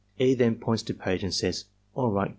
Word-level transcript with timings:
E. 0.17 0.33
then 0.33 0.55
points 0.55 0.81
to 0.81 0.95
page 0.95 1.23
and 1.23 1.31
says 1.31 1.65
"All 1.93 2.11
right. 2.11 2.29